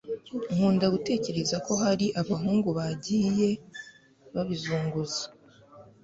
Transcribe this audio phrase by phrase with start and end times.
[0.53, 3.49] nkunda gutekereza ko hari abahungu bagiye
[4.33, 5.23] babizunguza